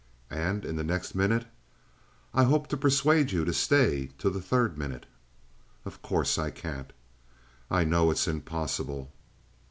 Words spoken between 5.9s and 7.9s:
course, I can't." "I